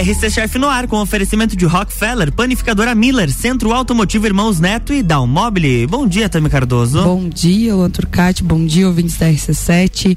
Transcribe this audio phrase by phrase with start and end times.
[0.00, 5.02] RC Chef no ar, com oferecimento de Rockefeller, Panificadora Miller, Centro Automotivo Irmãos Neto e
[5.02, 5.86] Dalmobile.
[5.86, 7.02] Bom dia, Tami Cardoso.
[7.02, 8.42] Bom dia, Luan Turcati.
[8.42, 10.16] Bom dia, ouvintes da RC7.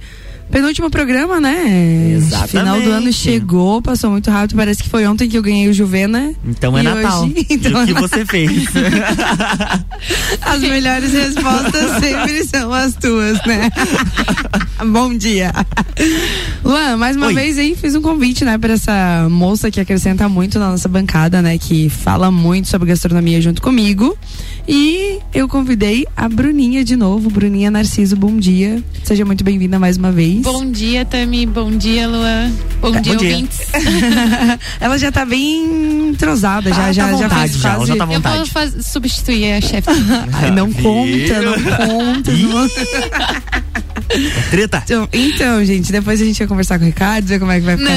[0.53, 2.11] Penúltimo programa, né?
[2.15, 2.49] Exatamente.
[2.51, 4.55] Final do ano chegou, passou muito rápido.
[4.55, 6.31] Parece que foi ontem que eu ganhei o Juvena.
[6.45, 7.23] Então é E Natal.
[7.23, 8.51] hoje- E então o que é você fez?
[10.45, 13.69] As melhores respostas sempre são as tuas, né?
[14.85, 15.51] Bom dia.
[16.63, 17.33] Luan, mais uma Oi.
[17.33, 21.41] vez aí fiz um convite, né, pra essa moça que acrescenta muito na nossa bancada,
[21.41, 24.15] né, que fala muito sobre gastronomia junto comigo.
[24.67, 27.29] E eu convidei a Bruninha de novo.
[27.29, 28.83] Bruninha Narciso, bom dia.
[29.03, 30.42] Seja muito bem-vinda mais uma vez.
[30.43, 31.45] Bom dia, Tami.
[31.45, 32.51] Bom dia, Luan.
[32.81, 33.29] Bom dia, bom dia.
[33.31, 33.59] ouvintes.
[34.79, 37.77] Ela já tá bem entrosada, já, Ah, já, tá à já vontade, fez já, ela
[37.77, 37.87] quase...
[37.91, 38.51] já tá à Eu vou vontade.
[38.51, 39.89] faz- substituir a chefe.
[40.33, 41.53] Ai, não conta, não
[41.87, 42.31] conta.
[42.31, 42.67] não-
[44.51, 44.81] Treta.
[44.85, 47.65] Então, então, gente, depois a gente vai conversar com o Ricardo, ver como é que
[47.65, 47.91] vai ficar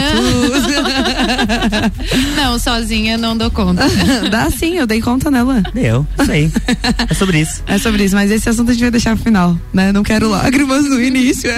[2.36, 3.88] Não, sozinha não dou conta.
[3.88, 4.30] tudo.
[4.30, 5.62] Dá sim, eu dei conta nela.
[5.74, 6.50] Deu, isso aí.
[7.08, 7.62] É sobre isso.
[7.66, 9.92] É sobre isso, mas esse assunto a gente vai deixar pro final, né?
[9.92, 11.50] Não quero lágrimas no início.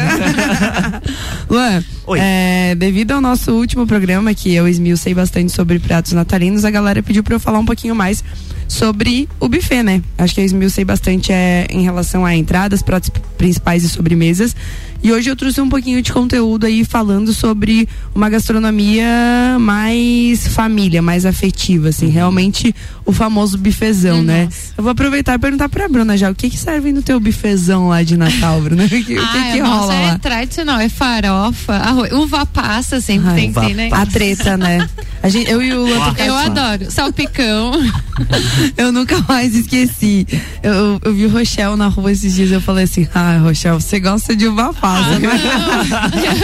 [1.48, 2.19] Luan, Oi.
[2.20, 7.03] é, devido ao nosso último programa, que eu esmiucei bastante sobre pratos natalinos, a galera
[7.03, 8.25] pediu pra eu falar um pouquinho mais
[8.67, 10.03] sobre o buffet, né?
[10.17, 14.55] Acho que eu esmiucei bastante é, em relação a entradas, pratos principais e sobremesas.
[15.00, 21.00] E hoje eu trouxe um pouquinho de conteúdo aí falando sobre uma gastronomia mais família,
[21.00, 22.75] mais afetiva, assim, realmente
[23.06, 24.47] o famoso bifezão, né?
[24.47, 24.72] Nossa.
[24.77, 27.89] Eu vou aproveitar e perguntar pra Bruna já, o que que serve no teu bifezão
[27.89, 28.84] lá de Natal, Bruna?
[28.89, 30.19] O que, o que, ah, que a nossa rola é lá?
[30.19, 33.88] tradicional, é farofa, arroz, uva passa sempre Ai, tem que ter, né?
[33.92, 34.88] A treta, né?
[35.22, 36.04] A gente, eu e o Ah.
[36.06, 36.91] Turcati Eu adoro.
[36.91, 37.72] Salpicão.
[38.77, 40.26] Eu nunca mais esqueci.
[40.62, 42.50] Eu, eu, vi o Rochelle na rua esses dias.
[42.50, 45.28] Eu falei assim: Ah, Rochelle, você gosta de uva passa, né?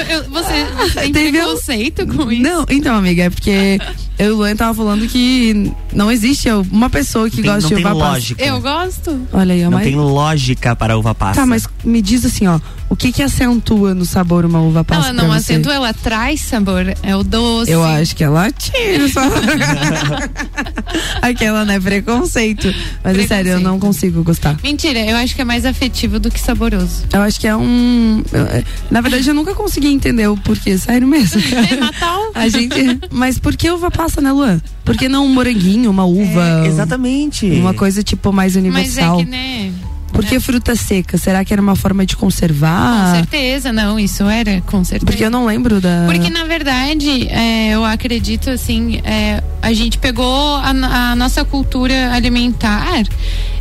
[0.08, 0.66] Eu- eu- você
[1.00, 2.42] tem Teve um- preconceito com isso?
[2.42, 3.78] Não, então, amiga, é porque
[4.18, 7.74] eu e o Luan tava falando que não existe uma pessoa que Tem- gosta de
[7.80, 7.96] uva passa.
[8.12, 8.44] lógica.
[8.44, 9.20] Eu gosto.
[9.32, 9.82] Olha aí, Não mas...
[9.84, 11.40] tem lógica para a uva passa.
[11.40, 12.60] Tá, mas me diz assim, ó,
[12.94, 15.54] o que que acentua no sabor uma uva passa Ela não pra você?
[15.54, 16.94] acentua, ela traz sabor.
[17.02, 17.68] É o doce.
[17.72, 19.20] Eu acho que ela tira só.
[21.20, 22.72] Aquela, né, preconceito.
[23.02, 24.56] Mas é sério, eu não consigo gostar.
[24.62, 27.02] Mentira, eu acho que é mais afetivo do que saboroso.
[27.12, 28.22] Eu acho que é um.
[28.32, 31.42] eu- Na verdade, eu nunca consegui entender o porquê, sério mesmo.
[31.70, 32.20] É Natal?
[32.34, 32.74] A gente.
[33.10, 34.60] Mas por que uva passa, né, Luan?
[34.84, 36.62] Por que não um moranguinho, uma uva?
[36.64, 37.46] É, exatamente.
[37.50, 39.16] Uma coisa tipo mais Mas é universal.
[39.18, 39.72] que, né?
[40.14, 41.18] Por que fruta seca?
[41.18, 43.16] Será que era uma forma de Com conservar?
[43.16, 45.04] certeza, não, isso era, com certeza.
[45.06, 46.04] Porque eu não lembro da.
[46.06, 52.12] Porque, na verdade, é, eu acredito, assim, é, a gente pegou a, a nossa cultura
[52.12, 53.02] alimentar,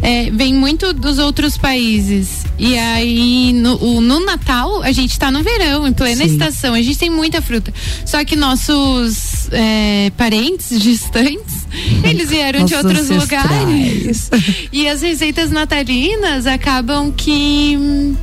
[0.01, 2.43] é, vem muito dos outros países.
[2.59, 6.31] E aí, no, o- no Natal, a gente tá no verão, em plena Sim.
[6.33, 7.73] estação, a gente tem muita fruta.
[8.05, 11.62] Só que nossos é, parentes distantes,
[12.03, 13.61] eles vieram de Nossos outros ancestrais.
[13.61, 14.29] lugares.
[14.71, 18.15] E as receitas natalinas acabam que hum,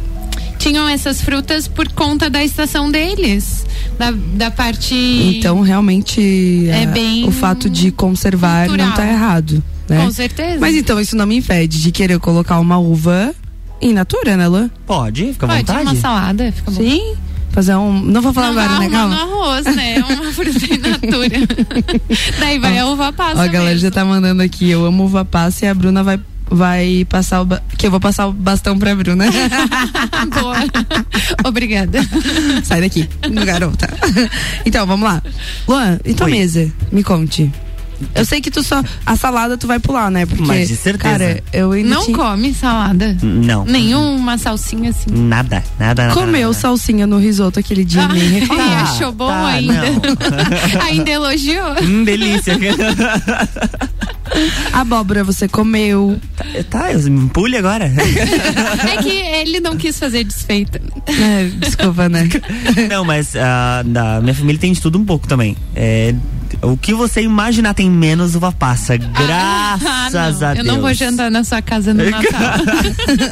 [0.59, 3.67] tinham essas frutas por conta da estação deles.
[3.99, 4.95] Da, da parte.
[4.95, 8.89] Então, realmente, É a- bem o fato de conservar cultural.
[8.89, 9.63] não tá errado.
[9.89, 10.05] Né?
[10.05, 10.59] Com certeza.
[10.61, 13.35] Mas então, isso não me impede de querer colocar uma uva
[13.83, 14.71] in natura, né, Luan?
[14.87, 15.83] Pode, fica à Pode vontade.
[15.87, 16.81] uma salada, fica bom.
[16.81, 17.15] Sim.
[17.51, 18.01] Fazer um.
[18.01, 19.15] Não vou falar não agora, né, calma?
[19.15, 19.97] no arroz, né?
[19.97, 21.39] É uma fruta in natura.
[22.39, 23.41] Daí vai a uva passa.
[23.41, 23.81] Ó, a galera mesmo.
[23.81, 24.71] já tá mandando aqui.
[24.71, 27.45] Eu amo uva passa e a Bruna vai, vai passar o.
[27.45, 29.25] ba- Que eu vou passar o bastão pra Bruna.
[30.41, 30.57] Boa.
[31.45, 31.99] Obrigada.
[32.63, 33.09] Sai daqui,
[33.45, 33.89] garota.
[34.65, 35.21] Então, vamos lá.
[35.67, 36.33] Luan, e tua Oi.
[36.33, 36.73] mesa?
[36.93, 37.51] Me conte.
[38.15, 38.83] Eu sei que tu só.
[39.05, 40.27] A salada tu vai pular, né?
[40.27, 40.43] Porque.
[40.45, 41.19] Mas de certeza.
[41.19, 43.17] Cara, eu ainda Não tinha- come salada.
[43.23, 43.65] Não.
[43.65, 45.11] Nenhuma salsinha assim.
[45.11, 46.15] Nada, nada, nada.
[46.15, 46.53] Comeu nada.
[46.61, 48.67] salsinha no risoto aquele dia, nem Ah, reclamou.
[48.71, 49.83] e achou bom tá, ainda.
[50.85, 51.75] ainda elogiou.
[51.83, 52.57] Hum, delícia.
[54.73, 56.19] Abóbora você comeu.
[56.71, 57.87] tá, eu me empulhe agora.
[57.87, 60.81] É que ele não quis fazer desfeita.
[61.09, 62.29] É, desculpa, né?
[62.89, 65.57] Não, mas a da minha família tem de tudo um pouco também.
[65.75, 66.15] É,
[66.63, 68.97] o que você imaginar tem menos uva passa.
[68.97, 70.67] Graças Ah, a Deus.
[70.67, 72.41] Eu não vou jantar na sua casa no Natal.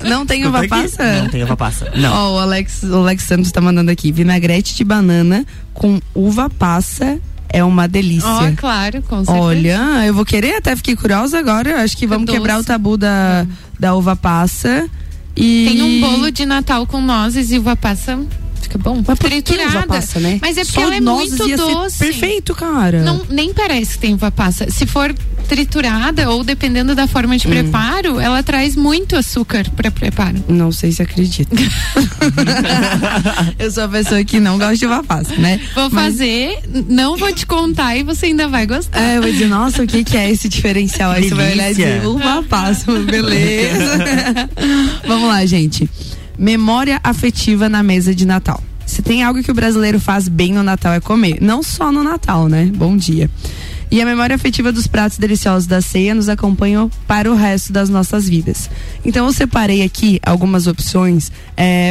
[0.09, 0.69] Não tem uva aqui.
[0.69, 1.23] passa?
[1.23, 1.91] Não tem uva passa.
[1.97, 2.13] Não.
[2.13, 4.11] Ó, o Alex, o Alex Santos tá mandando aqui.
[4.13, 7.19] Vinagrete de banana com uva passa
[7.49, 8.29] é uma delícia.
[8.29, 9.39] Ó, claro, com certeza.
[9.39, 11.71] Olha, eu vou querer, até fiquei curiosa agora.
[11.71, 12.37] Eu Acho que vamos doce.
[12.39, 13.47] quebrar o tabu da,
[13.79, 14.87] da uva passa.
[15.37, 15.67] E...
[15.69, 18.19] Tem um bolo de Natal com nozes e uva passa.
[18.69, 19.03] Fica bom.
[19.07, 19.79] Mas por que Triturada.
[19.79, 20.39] uva passa, né?
[20.41, 21.99] Mas é porque Só ela é muito doce.
[21.99, 23.03] perfeito, cara.
[23.03, 24.71] Não, nem parece que tem uva passa.
[24.71, 25.15] Se for
[25.49, 27.39] triturada ou dependendo da forma Hum.
[27.39, 30.45] de preparo, ela traz muito açúcar para preparo.
[30.49, 31.57] Não sei se acredita.
[33.59, 35.61] eu sou a pessoa que não gosta de uva passa, né?
[35.75, 39.01] Vou Mas- fazer, não vou te contar e você ainda vai gostar.
[39.01, 41.11] É, eu vou dizer, nossa, o que, que é esse diferencial?
[41.13, 44.49] Aí você vai olhar e dizer, uva passa, beleza.
[45.07, 45.89] Vamos lá, gente.
[46.39, 48.63] Memória afetiva na mesa de Natal.
[48.87, 51.39] Se tem algo que o brasileiro faz bem no Natal é comer.
[51.41, 52.71] Não só no Natal, né?
[52.75, 53.29] Bom dia.
[53.91, 57.89] E a memória afetiva dos pratos deliciosos da ceia nos acompanham para o resto das
[57.89, 58.71] nossas vidas.
[59.05, 61.33] Então eu separei aqui algumas opções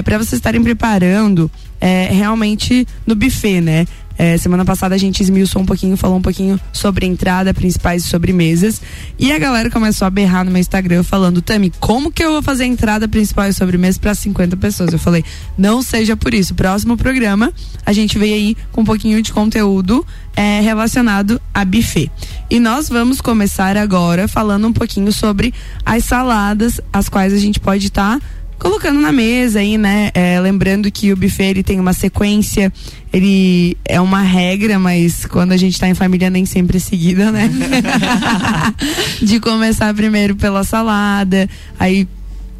[0.03, 1.51] para vocês estarem preparando
[1.81, 3.85] é, realmente no buffet, né?
[4.17, 8.81] É, semana passada a gente esmiuçou um pouquinho, falou um pouquinho sobre entrada, principais sobremesas.
[9.19, 12.41] E a galera começou a berrar no meu Instagram falando: Tami, como que eu vou
[12.41, 14.91] fazer entrada principal e sobremesa para 50 pessoas?
[14.91, 15.23] Eu falei:
[15.57, 16.55] não seja por isso.
[16.55, 17.53] Próximo programa,
[17.85, 20.05] a gente veio aí com um pouquinho de conteúdo
[20.35, 22.11] é, relacionado a buffet.
[22.49, 25.53] E nós vamos começar agora falando um pouquinho sobre
[25.85, 28.19] as saladas, as quais a gente pode estar.
[28.59, 30.09] Colocando na mesa aí, né?
[30.13, 32.71] É, lembrando que o buffet ele tem uma sequência,
[33.13, 37.31] ele é uma regra, mas quando a gente tá em família nem sempre é seguida,
[37.31, 37.49] né?
[39.21, 41.49] De começar primeiro pela salada,
[41.79, 42.07] aí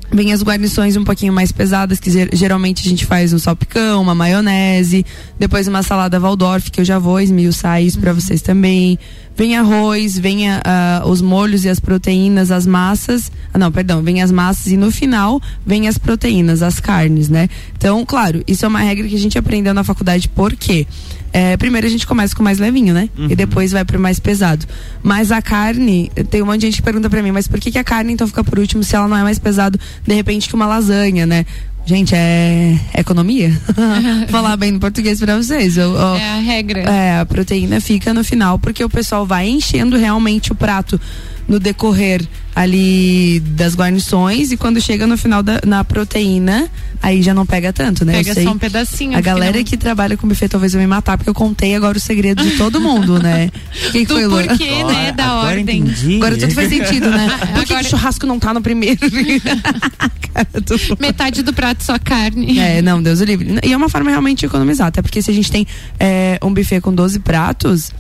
[0.10, 4.02] Vem as guarnições um pouquinho mais pesadas, que ger- geralmente a gente faz um salpicão,
[4.02, 5.06] uma maionese,
[5.38, 8.98] depois uma salada Waldorf, que eu já vou esmiuçar isso pra vocês também.
[9.38, 13.32] Vem arroz, vem a- a- os molhos e as proteínas, as massas.
[13.54, 17.48] Ah, não, perdão, vem as massas e no final vem as proteínas, as carnes, né?
[17.78, 20.88] Então, claro, isso é uma regra que a gente aprendeu na faculdade, por quê?
[21.32, 23.10] É, primeiro a gente começa com o mais levinho, né?
[23.30, 24.66] E depois vai pro mais pesado.
[25.04, 27.70] Mas a carne, tem um monte de gente que pergunta pra mim, mas por que,
[27.70, 30.50] que a carne então fica por último se ela não é mais pesado, de repente,
[30.50, 31.46] que uma lasanha, né?
[31.88, 33.50] Gente, é economia.
[34.30, 35.78] Falar bem no português pra vocês.
[35.78, 36.82] Eu- eu- É a regra.
[36.82, 41.00] é, a proteína fica no final, porque o pessoal vai enchendo realmente o prato
[41.48, 42.22] no decorrer
[42.54, 46.68] ali das guarnições e quando chega no final da na proteína,
[47.02, 48.14] aí já não pega tanto, né?
[48.14, 49.16] Eu Pega sei- só um pedacinho.
[49.18, 52.02] a galera que trabalha com buffet talvez vai me matar, porque eu contei agora o
[52.02, 53.50] segredo de todo mundo, né?
[53.88, 55.12] O que, que Do foi, porquê, né?
[55.12, 55.80] Da agora ordem.
[55.80, 56.16] entendi.
[56.18, 57.28] Agora tudo faz sentido, né?
[57.54, 59.00] Por que, Agora- que o churrasco não tá no primeiro?
[60.34, 62.60] Cara, eu tô- Metade do prato só carne.
[62.60, 63.60] é, não, Deus o livre.
[63.64, 65.66] E é uma forma realmente de economizar, até porque se a gente tem
[66.00, 67.92] é, um buffet com 12 pratos,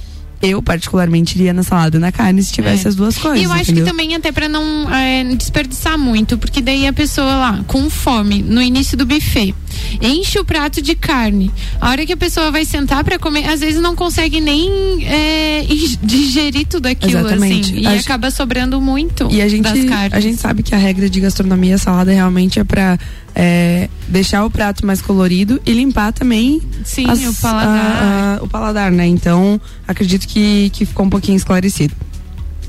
[0.41, 2.89] eu particularmente iria na salada e na carne se tivesse É.
[2.89, 3.39] as duas coisas.
[3.41, 3.85] E eu acho entendeu?
[3.85, 8.41] que também até pra não é, desperdiçar muito, porque daí a pessoa lá, com fome,
[8.41, 9.53] no início do buffet,
[10.01, 11.51] enche o prato de carne.
[11.79, 15.65] A hora que a pessoa vai sentar pra comer, às vezes não consegue nem é,
[16.03, 17.71] digerir tudo aquilo, Exatamente.
[17.71, 17.81] assim.
[17.81, 20.13] E A acaba sobrando muito E a gente, das carnes.
[20.13, 22.97] a gente sabe que a regra de gastronomia salada realmente é pra
[23.35, 27.77] é, deixar o prato mais colorido e limpar também Sim, as- o paladar.
[27.77, 29.05] a- a- o paladar, né?
[29.07, 31.93] Então, acredito que, que ficou um pouquinho esclarecido.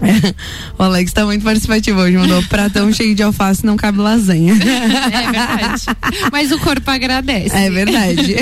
[0.78, 4.54] o Alex tá muito participativo hoje, mandou pratão cheio de alface, não cabe lasanha.
[5.08, 5.84] É verdade.
[6.30, 7.54] Mas o corpo agradece.
[7.54, 8.36] É verdade.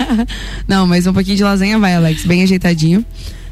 [0.66, 3.04] Não, mas um pouquinho de lasanha vai, Alex, bem ajeitadinho.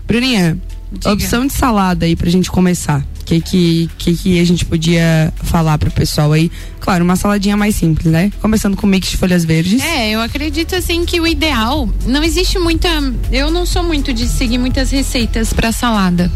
[0.07, 0.59] Bruninha,
[0.93, 1.13] Diga.
[1.13, 3.05] opção de salada aí pra gente começar.
[3.21, 6.51] O que, que, que que a gente podia falar pro pessoal aí?
[6.79, 8.31] Claro, uma saladinha mais simples, né?
[8.41, 9.83] Começando com mix de folhas verdes.
[9.83, 12.89] É, eu acredito assim que o ideal não existe muita.
[13.33, 16.31] Eu não sou muito de seguir muitas receitas para salada.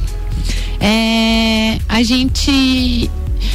[0.81, 3.11] É, a gente.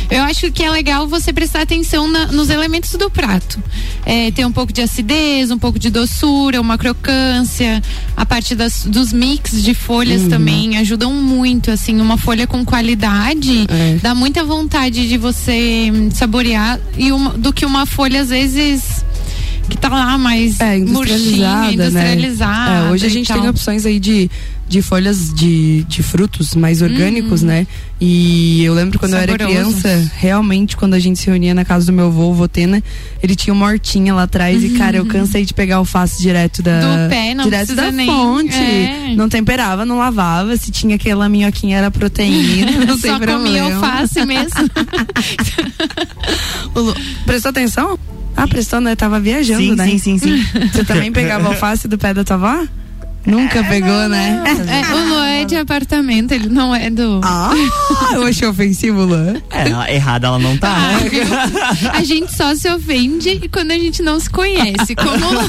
[0.09, 3.61] Eu acho que é legal você prestar atenção na- nos elementos do prato.
[4.05, 7.81] É, ter um pouco de acidez, um pouco de doçura, uma crocância.
[8.17, 10.29] A parte das, dos mix de folhas Uhum.
[10.29, 11.69] também ajudam muito.
[11.71, 13.97] Assim, uma folha com qualidade É.
[14.01, 19.03] dá muita vontade de você saborear e uma- do que uma folha às vezes
[19.69, 22.81] que tá lá mais É, industrializada, murchinha, industrializada.
[22.81, 22.87] né?
[22.87, 24.29] É, hoje a gente tem opções aí de,
[24.69, 27.65] de folhas de, de frutos mais orgânicos, né?
[27.99, 29.37] E eu lembro quando eu era Uhum.
[29.53, 29.81] Saboroso.
[29.81, 32.83] criança, realmente, quando a gente se reunia na casa do meu avô, Votena,
[33.23, 37.05] ele tinha uma hortinha lá atrás e, cara, eu cansei de pegar alface direto da.
[37.05, 38.53] Do pé, não direto da nem- fonte.
[38.53, 39.13] é.
[39.15, 40.57] Não temperava, não lavava.
[40.57, 42.71] Se tinha aquela minhoquinha, era proteína.
[42.85, 43.43] Não tem Só problema.
[43.45, 44.51] comia alface mesmo.
[47.25, 47.97] Prestou atenção?
[48.35, 48.95] Ah, prestou, né?
[48.95, 49.87] Tava viajando, Sim, né?
[49.87, 50.45] sim, sim, sim.
[50.71, 52.67] Você também pegava alface do pé da tua avó?
[53.25, 54.43] Nunca pegou, né?
[54.45, 57.21] É, o Luan é de apartamento, ele não é do.
[57.23, 57.51] Ah,
[58.13, 59.35] eu achei ofensivo, Luan.
[59.51, 61.89] É, errada ela não tá, Ah, né?
[61.93, 64.95] A gente só se ofende quando a gente não se conhece.
[64.95, 65.47] Como o Luan,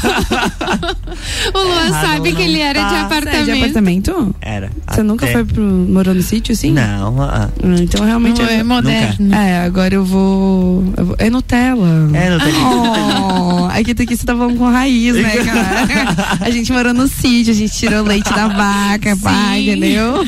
[1.55, 2.91] o Luan Errado sabe que ele era de tá.
[2.91, 3.45] Você é apartamento.
[3.45, 4.37] de apartamento?
[4.41, 4.71] Era.
[4.89, 5.63] Você nunca Até- foi pro.
[5.63, 6.73] morou no sítio, assim?
[6.73, 9.35] Não, ah, Ah, Então realmente Não é moderno.
[9.35, 11.87] É, agora eu vou, eu vou- É Nutella.
[12.15, 12.55] É, tem.
[12.65, 16.39] Oh, aqui, aqui você tá falando com raiz, né, cara?
[16.41, 19.63] A gente morou no sítio, a gente tirou leite da vaca, Sim.
[19.63, 20.25] entendeu?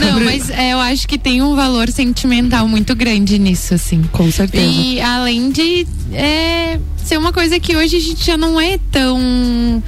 [0.00, 4.02] Não, mas é, eu acho que tem um valor sentimental muito grande nisso, assim.
[4.12, 4.64] Com certeza.
[4.64, 9.82] E além de é, ser uma coisa que hoje a gente já não é tão,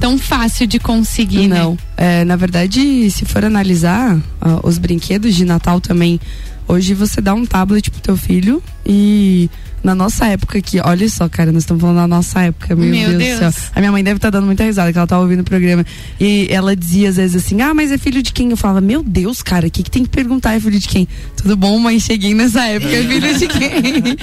[0.00, 1.60] tão fácil de conseguir, né?
[2.02, 6.18] É, na verdade, se for analisar ó, os brinquedos de Natal também,
[6.66, 9.48] hoje você dá um tablet pro teu filho e
[9.82, 13.08] na nossa época aqui, olha só, cara, nós estamos falando da nossa época, meu, Meu
[13.10, 13.40] Deus, Deus.
[13.40, 13.70] do céu.
[13.74, 15.84] A minha mãe deve estar dando muita risada, que ela tá ouvindo o programa.
[16.20, 18.50] E ela dizia às vezes assim: ah, mas é filho de quem?
[18.50, 20.54] Eu falava, meu Deus, cara, o que, que tem que perguntar?
[20.54, 21.08] É filho de quem?
[21.36, 21.98] Tudo bom, mãe?
[21.98, 24.16] Cheguei nessa época, é filho de quem?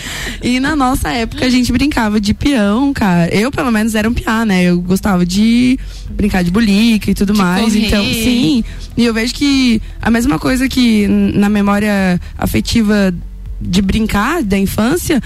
[0.56, 3.34] e na nossa época a gente brincava de peão, cara.
[3.34, 4.64] Eu, pelo menos, era um piá, né?
[4.64, 5.78] Eu gostava de
[6.12, 7.69] brincar de bolica e tudo De mais.
[7.74, 7.88] Correr.
[7.88, 8.64] Então, sim.
[8.98, 13.14] E eu vejo que a mesma coisa que na memória afetiva
[13.62, 15.22] de brincar da infância,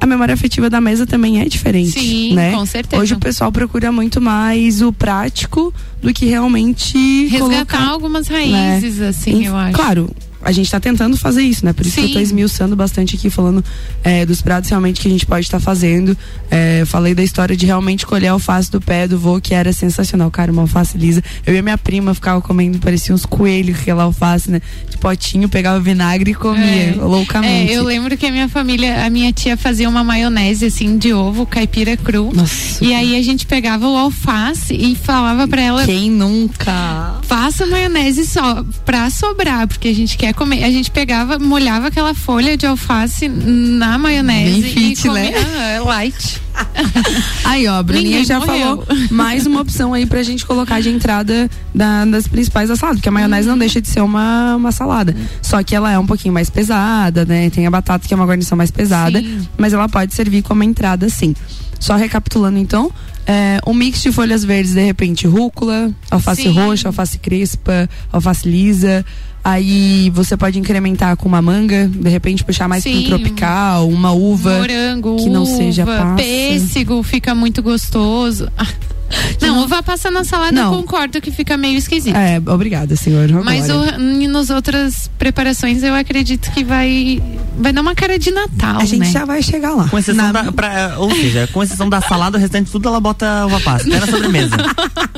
[0.00, 1.98] a memória afetiva da mesa também é diferente.
[1.98, 2.52] Sim, né?
[2.52, 3.02] com certeza.
[3.02, 6.96] Hoje o pessoal procura muito mais o prático do que realmente
[7.28, 7.38] Resgatar
[7.76, 9.72] colocar algumas raízes, assim, Inf- eu acho.
[9.74, 10.10] Claro,
[10.42, 11.72] a gente tá tentando fazer isso, né?
[11.72, 12.22] Por isso que eu tô Sim.
[12.22, 13.64] esmiuçando bastante aqui, falando
[14.02, 16.16] é, dos pratos realmente que a gente pode estar fazendo.
[16.50, 19.72] É, falei da história de realmente colher a alface do pé do vô, que era
[19.72, 21.22] sensacional, cara, uma alface lisa.
[21.46, 24.60] Eu e a minha prima ficava comendo, parecia uns coelhos aquela alface, né?
[24.88, 26.94] De potinho, pegava vinagre e comia, É.
[26.98, 27.72] loucamente.
[27.72, 31.12] É, eu lembro que a minha família, a minha tia fazia uma maionese assim de
[31.12, 32.30] ovo, caipira cru.
[32.34, 32.82] Nossa.
[32.84, 37.16] E aí a gente pegava o alface e falava pra ela Quem nunca?
[37.22, 40.64] faça maionese só pra sobrar, porque a gente quer comer.
[40.64, 45.32] A gente pegava, molhava aquela folha de alface na maionese Bem fit, e né?
[45.36, 46.40] Ah, é light.
[47.44, 48.82] Aí, ó, a Bruninha Ninguém já morreu.
[48.84, 52.96] falou mais uma opção aí pra gente colocar de entrada da- das principais da salada,
[52.98, 55.14] porque a maionese não deixa de ser uma, uma salada.
[55.42, 57.48] Só que ela é um pouquinho mais pesada, né?
[57.50, 59.46] Tem a batata que é uma guarnição mais pesada, Sim.
[59.56, 61.34] mas ela pode servir como entrada sim.
[61.78, 62.92] Só recapitulando então,
[63.26, 66.52] é, um mix de folhas verdes, de repente, rúcula, alface Sim.
[66.52, 69.04] roxa, alface crespa, alface lisa.
[69.42, 73.04] Aí você pode incrementar com uma manga, de repente puxar mais para Sim.
[73.06, 74.58] tropical, uma uva.
[74.58, 76.14] Morango, que não uva, seja passa.
[76.16, 78.48] pêssego, fica muito gostoso.
[78.58, 78.66] Ah,
[79.40, 80.72] Não, uva passa na salada, Não.
[80.72, 82.14] eu concordo que fica meio esquisito.
[82.14, 83.28] É, obrigada, senhor.
[83.44, 83.98] Mas Glória.
[83.98, 87.20] o, nas outras preparações eu acredito que vai
[87.58, 89.06] vai dar uma cara de Natal, A gente né?
[89.10, 89.88] já vai chegar lá.
[89.88, 90.52] Com exceção Na- da.
[90.52, 93.88] pra- ou seja, com exceção da salada, o restante tudo ela bota uva passa.
[93.88, 94.56] Até na sobremesa.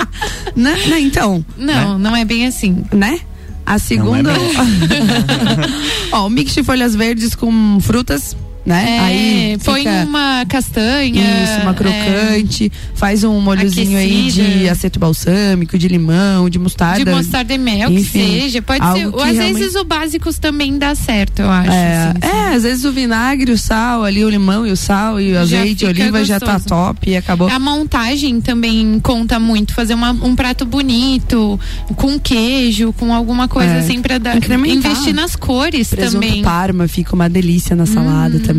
[0.55, 2.85] Né, né, então, Não, não é bem assim.
[2.93, 3.21] né?
[3.73, 4.35] A segunda.
[4.35, 4.49] Não é
[6.13, 8.85] Ó, o mix de folhas verdes com frutas, né?
[8.97, 11.23] É, Aí põe fica uma castanha.
[11.45, 14.49] isso, uma é, crocante, faz um molhozinho aí Aquecida.
[14.59, 17.05] de aceto balsâmico, de limão, de mostarda.
[17.05, 18.63] de mostarda e mel, que Enfim, seja.
[18.63, 19.11] Pode ser.
[19.11, 21.71] que Às realmente- vezes o básicos também dá certo, eu acho.
[21.71, 25.21] É, assim, é, às vezes o vinagre, o sal ali, o limão e o sal
[25.21, 26.69] e o azeite, oliva já tá gostoso.
[26.69, 27.49] top e acabou.
[27.49, 29.75] A montagem também conta muito.
[29.75, 31.59] Fazer uma- um prato bonito,
[31.97, 33.79] com queijo, com alguma coisa É.
[33.81, 34.37] assim pra dar.
[34.37, 34.93] Incrementar.
[34.93, 36.41] Investir nas cores Presunto também.
[36.41, 36.45] Hum.
[36.45, 38.52] parma fica uma delícia na salada também.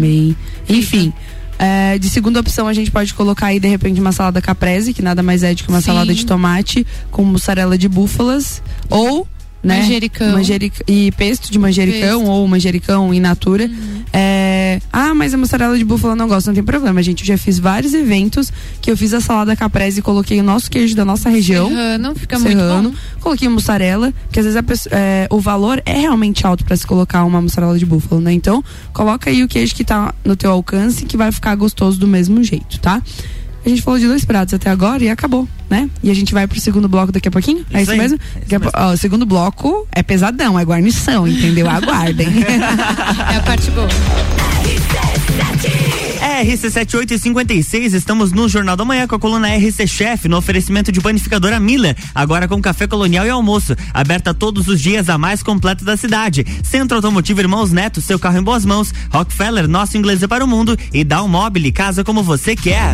[0.69, 1.13] Enfim.
[1.59, 5.01] é, de segunda opção, a gente pode colocar aí, de repente, uma salada caprese, que
[5.01, 5.87] nada mais é do que uma Sim.
[5.87, 8.61] salada de tomate com mussarela de búfalas.
[8.89, 9.27] Ou,
[9.63, 9.79] né?
[9.79, 10.31] Manjericão.
[10.33, 12.31] manjeric- E pesto de manjericão, Pesto.
[12.31, 13.69] ou manjericão in natura.
[14.11, 14.32] É,
[14.91, 17.21] ah, mas a mussarela de búfala eu não gosto, não tem problema, gente.
[17.21, 18.51] Eu já fiz vários eventos
[18.81, 22.15] que eu fiz a salada caprese e coloquei o nosso queijo da nossa região Serrano,
[22.15, 23.19] fica serrano, muito bom.
[23.21, 26.85] coloquei mussarela, porque às vezes a pessoa- é, o valor é realmente alto para se
[26.85, 28.31] colocar uma mussarela de búfalo, né?
[28.33, 28.63] Então,
[28.93, 32.43] coloca aí o queijo que tá no teu alcance, que vai ficar gostoso do mesmo
[32.43, 33.01] jeito, tá?
[33.65, 35.89] A gente falou de dois pratos até agora e acabou, né?
[36.03, 37.65] E a gente vai pro segundo bloco daqui a pouquinho?
[37.71, 38.19] é Isso isso aí, mesmo?
[38.35, 41.69] é isso a ó, o segundo bloco é pesadão, é guarnição, entendeu?
[41.69, 42.27] Aguardem.
[43.31, 43.87] É a parte boa.
[46.43, 51.59] RC7856, estamos no Jornal da Manhã com a coluna RC Chef, no oferecimento de panificadora
[51.59, 55.95] Miller, agora com café colonial e almoço, aberta todos os dias a mais completa da
[55.95, 56.45] cidade.
[56.63, 60.47] Centro Automotivo Irmãos Neto, seu carro em boas mãos, Rockefeller, nosso inglês é para o
[60.47, 62.93] mundo e dá um mobile, casa como você quer.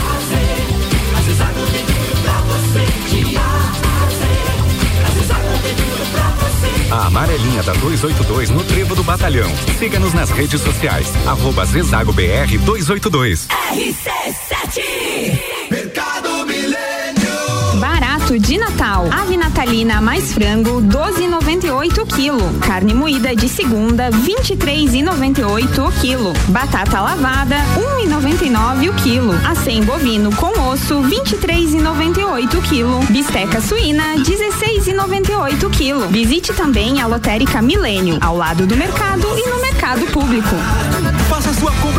[6.91, 9.49] A amarelinha da 282 no Trevo do Batalhão.
[9.79, 11.07] Siga-nos nas redes sociais.
[11.25, 13.47] Arroba Zezago BR 282.
[13.47, 14.81] RC7
[15.71, 16.31] Mercado
[17.79, 19.09] Barato de Natal.
[19.11, 22.59] Ave natalina mais frango 12,98 quilo.
[22.61, 26.33] Carne moída de segunda 23,98 o quilo.
[26.47, 27.57] Batata lavada
[28.07, 29.33] 1,99 o quilo.
[29.45, 32.99] Acém bovino com osso 23,98 quilo.
[33.09, 36.07] Bisteca suína 16,98 quilo.
[36.07, 40.55] Visite também a Lotérica Milênio, ao lado do mercado e no mercado público.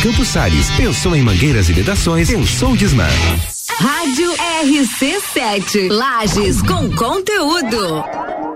[0.00, 0.70] Campos Sales.
[0.72, 2.30] Pensou em mangueiras e vedações?
[2.30, 3.06] Pensou Disman.
[3.78, 4.32] Rádio
[4.64, 5.90] RC7.
[5.90, 8.04] Lages com conteúdo.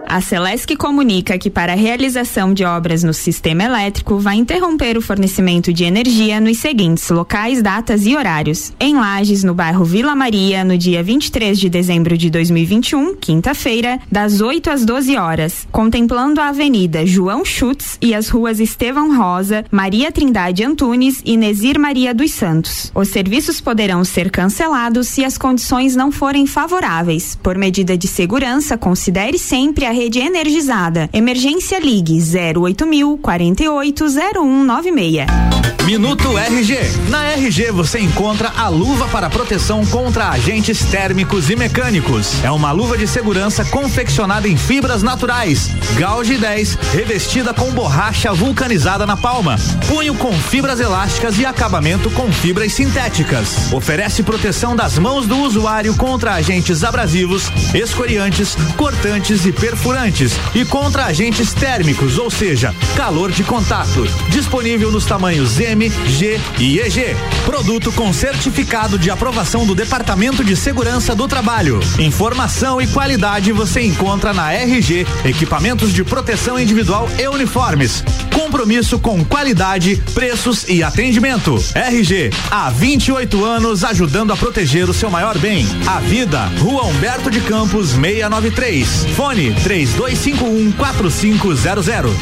[0.08, 5.02] A Celesc comunica que para a realização de obras no sistema elétrico vai interromper o
[5.02, 8.72] fornecimento de energia nos seguintes locais, datas e horários.
[8.78, 14.40] Em Lages, no bairro Vila Maria, no dia 23 de dezembro de 2021, quinta-feira, das
[14.40, 20.12] 8 às 12 horas, contemplando a Avenida João Schutz e as ruas Estevão Rosa, Maria
[20.12, 22.92] Trindade Antunes e Nesir Maria dos Santos.
[22.94, 27.36] Os serviços poderão ser cancelados se as condições não forem favoráveis.
[27.42, 31.08] Por medida de segurança, considere sempre a rede energizada.
[31.10, 35.26] Emergência Ligue 08000 480196.
[35.86, 36.76] Minuto RG.
[37.08, 42.42] Na RG você encontra a luva para proteção contra agentes térmicos e mecânicos.
[42.42, 45.70] É uma luva de segurança confeccionada em fibras naturais.
[45.96, 49.54] Gauge 10, revestida com borracha vulcanizada na palma.
[49.86, 53.72] Punho com fibras elásticas e acabamento com fibras sintéticas.
[53.72, 59.85] Oferece proteção das mãos do usuário contra agentes abrasivos, escoriantes, cortantes e perfurantes
[60.52, 64.04] e contra agentes térmicos, ou seja, calor de contato.
[64.30, 67.16] Disponível nos tamanhos M, G e EG.
[67.44, 71.78] Produto com certificado de aprovação do Departamento de Segurança do Trabalho.
[72.00, 78.02] Informação e qualidade você encontra na RG, equipamentos de proteção individual e uniformes.
[78.34, 81.62] Compromisso com qualidade, preços e atendimento.
[81.74, 86.46] RG, há 28 anos ajudando a proteger o seu maior bem, a vida.
[86.58, 89.06] Rua Humberto de Campos, 693.
[89.14, 92.16] Fone 3251 4500.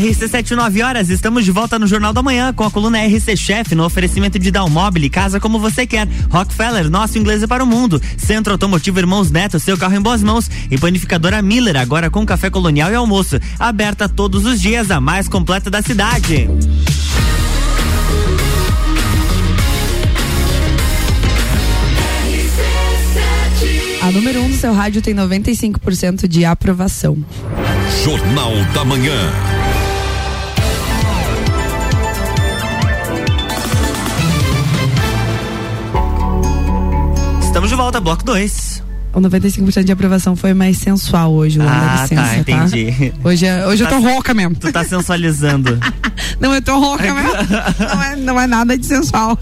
[0.00, 3.84] RC79 horas, estamos de volta no Jornal da Manhã com a coluna RC Chef no
[3.84, 6.08] oferecimento de Dalmobile, casa como você quer.
[6.30, 8.00] Rockefeller, nosso inglês é para o mundo.
[8.16, 10.50] Centro Automotivo Irmãos Neto, seu carro em boas mãos.
[10.70, 13.38] E panificadora Miller, agora com café colonial e almoço.
[13.58, 16.48] Aberta todos os dias, a mais completa da cidade.
[24.10, 27.16] A número 1 um do seu rádio tem 95% de aprovação.
[28.02, 29.14] Jornal da Manhã.
[37.40, 38.69] Estamos de volta, bloco 2.
[39.12, 43.12] O 95% de aprovação foi mais sensual hoje, Luan, Ah, licença, tá, entendi.
[43.24, 44.54] Hoje, é- hoje Tá eu tô rouca mesmo.
[44.54, 45.78] Tu tá sensualizando.
[46.38, 47.30] Não, eu tô rouca mesmo.
[47.94, 49.36] Não é, não é nada de sensual.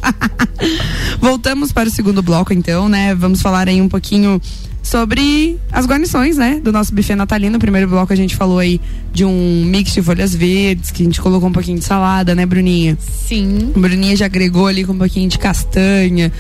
[1.21, 3.15] Voltamos para o segundo bloco, então, né?
[3.15, 4.41] Vamos falar aí um pouquinho
[4.88, 6.61] sobre as guarnições, né?
[6.62, 7.53] Do nosso buffet natalino.
[7.53, 8.81] No primeiro bloco a gente falou aí
[9.12, 12.46] de um mix de folhas verdes, que a gente colocou um pouquinho de salada, né,
[12.46, 12.96] Bruninha?
[12.98, 13.70] Sim.
[13.77, 16.33] A Bruninha já agregou ali com um pouquinho de castanha,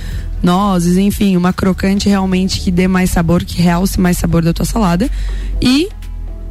[0.42, 4.64] nozes, enfim, uma crocante realmente que dê mais sabor, que realce mais sabor da tua
[4.64, 5.10] salada.
[5.60, 5.88] E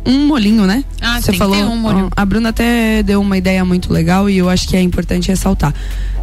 [0.08, 0.84] um molinho, né?
[1.02, 1.56] Ah, Você falou.
[1.58, 2.10] um molho.
[2.16, 5.74] A Bruna até deu uma ideia muito legal e eu acho que é importante ressaltar.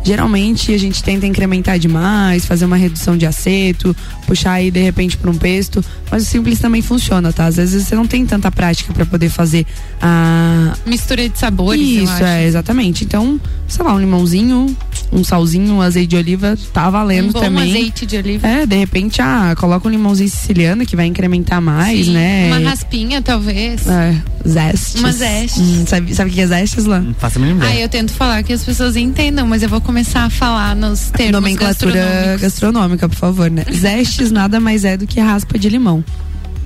[0.02, 5.16] Geralmente a gente tenta incrementar demais, fazer uma redução de aceto, puxar aí de repente
[5.16, 7.46] para um pesto, mas o simples também funciona, tá?
[7.46, 9.66] Às vezes você não tem tanta prática para poder fazer
[10.00, 13.04] a Mistura de sabores, Isso, é, exatamente.
[13.04, 14.76] Então, sei lá, um limãozinho,
[15.14, 17.70] um salzinho, um azeite de oliva, tá valendo Um bom também.
[17.70, 18.46] azeite de oliva.
[18.46, 22.46] É, de repente, ah, coloca um limãozinho siciliano que vai incrementar mais, Sim, né?
[22.48, 23.86] Uma raspinha, talvez.
[23.86, 24.14] É,
[24.46, 24.94] zestes.
[24.96, 25.58] Uma zestes.
[25.62, 27.02] Hum, sabe, sabe o que é zestes lá?
[27.18, 27.84] Faça a mínima Ah, ideia.
[27.84, 31.32] eu tento falar que as pessoas entendam, mas eu vou começar a falar nos termos
[31.32, 33.64] Nomenclatura gastronômica, por favor, né?
[33.72, 36.04] Zestes nada mais é do que raspa de limão.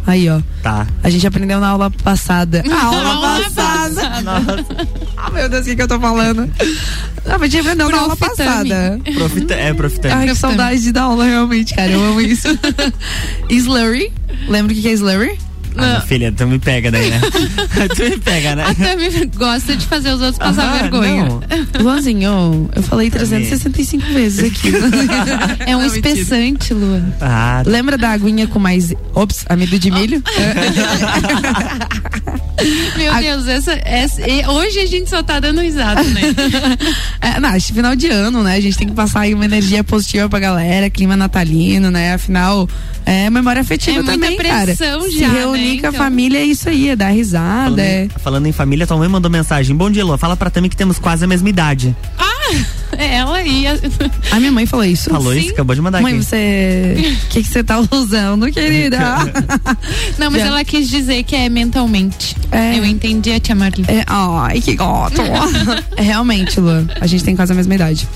[0.06, 0.40] Aí, ó.
[0.62, 0.86] Tá.
[1.02, 2.64] A gente aprendeu na aula passada.
[2.70, 4.20] A aula Aula passada.
[4.22, 4.66] Nossa.
[5.20, 6.48] Ah, meu Deus, o que, que eu tô falando?
[7.26, 8.70] Ah, a gente aprendeu na aula Profitame.
[8.70, 9.00] passada.
[9.14, 10.14] Profita, é, profitante.
[10.14, 11.90] Ai, que saudade da aula, realmente, cara.
[11.90, 12.46] Eu amo isso.
[13.50, 14.12] slurry.
[14.48, 15.36] Lembra o que que é slurry?
[15.78, 17.20] Ah, filha, tu me pega daí, né?
[17.94, 18.64] tu me pega, né?
[18.68, 21.24] A Tami gosta de fazer os outros passar Aham, vergonha.
[21.24, 21.40] não.
[21.82, 24.72] Luanzinho, eu falei 365 vezes aqui.
[25.66, 26.08] É um Não, mentira.
[26.10, 27.02] espessante, Lua.
[27.20, 28.92] Ah, Lembra da aguinha com mais.
[29.14, 30.22] Ops, amido de milho?
[32.96, 36.20] Meu Deus, essa, essa- hoje a gente só tá dando risada, né?
[37.20, 38.56] É, não, acho final de ano, né?
[38.56, 42.14] A gente tem que passar aí uma energia positiva pra galera, clima natalino, né?
[42.14, 42.68] Afinal,
[43.06, 44.74] é memória afetiva É muita também, cara.
[44.74, 45.80] pressão Se já, reunir né?
[45.80, 45.92] com a Então.
[46.04, 47.64] família é isso aí, é dar risada.
[47.70, 48.04] falando, É...
[48.04, 49.74] em, falando em família, tua mãe mandou mensagem.
[49.76, 50.18] Bom dia, Lua.
[50.18, 51.94] Fala pra Tami que temos quase a mesma idade.
[52.96, 53.78] É Ela ia.
[54.32, 55.10] A minha mãe falou isso.
[55.10, 55.40] Falou Sim.
[55.40, 55.50] isso?
[55.50, 56.24] Acabou de mandar Mãe, aqui.
[56.24, 56.96] você.
[56.96, 58.98] O que que você tá usando, querida?
[60.18, 60.46] Não, mas Já.
[60.48, 62.34] ela quis dizer que é mentalmente.
[62.50, 62.78] É.
[62.78, 63.84] Eu entendi a tia Marli.
[63.86, 65.20] É, ai, que gosto.
[65.96, 68.08] é, realmente, Lu, a gente tem quase a mesma idade.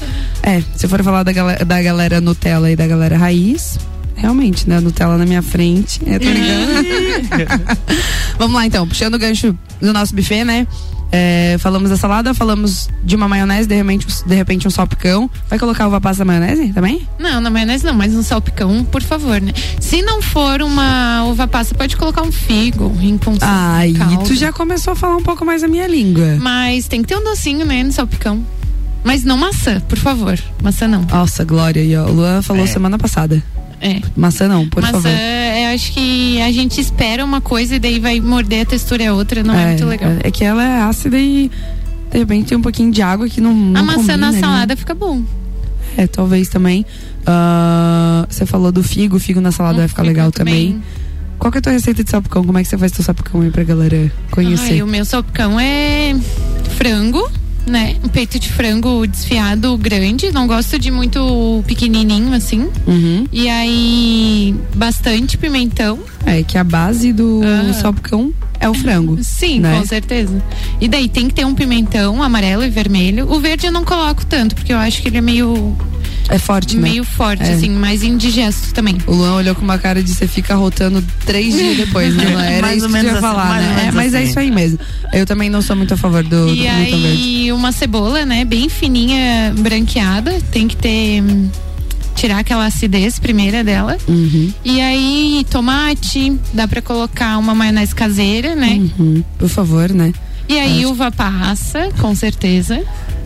[0.42, 3.78] É, se for falar da galera, da galera Nutella e da galera raiz,
[4.22, 4.80] realmente, né?
[4.80, 6.00] Nutella na minha frente.
[6.06, 7.66] É, tô ligando.
[8.38, 10.66] Vamos lá, então, puxando o gancho do nosso buffet, né?
[11.14, 15.28] É, falamos da salada, falamos de uma maionese, de repente, de repente um salpicão.
[15.50, 17.06] Vai colocar uva passa na maionese também?
[17.18, 19.52] Não, na maionese não, mas um salpicão, por favor, né?
[19.78, 23.36] Se não for uma uva passa, pode colocar um figo, um rincão.
[23.36, 24.24] Caldo.
[24.24, 26.38] tu já começou a falar um pouco mais a minha língua.
[26.40, 28.42] Mas tem que ter um docinho, né, no salpicão.
[29.04, 30.38] Mas não maçã, por favor.
[30.62, 31.02] Maçã não.
[31.02, 32.06] Nossa, Glória ó.
[32.08, 32.66] O Luan falou É.
[32.66, 33.42] semana passada.
[33.82, 34.00] É.
[34.16, 35.10] Maçã não, por maçã, favor.
[35.10, 39.12] eu acho que a gente espera uma coisa e daí vai morder a textura é
[39.12, 40.12] outra, não é, muito legal.
[40.22, 41.50] É, que ela é ácida e
[42.12, 43.52] de repente tem um pouquinho de água que não.
[43.52, 44.38] não a maçã combina, na né?
[44.38, 45.20] salada fica bom.
[45.96, 46.86] É, talvez também.
[47.26, 50.80] Ah, Você falou do figo, figo na salada vai ficar Fica legal também.
[51.38, 52.44] Qual que é a tua receita de salpicão?
[52.44, 54.74] Como é que você faz teu salpicão aí pra galera conhecer?
[54.74, 56.14] Ai, o meu salpicão é
[56.76, 57.28] frango,
[57.66, 57.96] né?
[58.04, 60.30] Um peito de frango desfiado grande.
[60.30, 62.68] Não gosto de muito pequenininho assim.
[62.86, 63.26] Uhum.
[63.32, 65.98] E aí, bastante pimentão.
[66.26, 67.72] É que a base do Ah.
[67.72, 69.18] salpicão é o frango.
[69.24, 69.78] Sim, né?
[69.78, 70.42] com certeza.
[70.80, 73.30] E daí tem que ter um pimentão amarelo e vermelho.
[73.30, 75.76] O verde eu não coloco tanto, porque eu acho que ele é meio,
[76.28, 76.82] É forte, né?
[76.88, 77.52] meio forte, É.
[77.54, 78.96] assim, mais indigesto também.
[79.06, 82.24] O Luan olhou com uma cara de você fica rotando três dias depois, né?
[82.30, 83.84] Não era Mais isso ou que eu menos ia assim, falar, né?
[83.88, 84.28] É, mas é assim.
[84.30, 84.78] isso aí mesmo.
[85.12, 86.94] Eu também não sou muito a favor do, do E verde.
[86.94, 88.44] aí, uma cebola, né?
[88.44, 90.38] Bem fininha, branqueada.
[90.50, 91.22] Tem que ter.
[91.22, 91.48] hum,
[92.14, 93.96] Tirar aquela acidez primeira dela.
[94.06, 98.80] Uhum, E aí, tomate, dá pra colocar uma maionese caseira, né?
[98.98, 99.24] uhum.
[99.38, 100.12] Por favor, né?
[100.46, 102.82] E aí, uva passa, com certeza.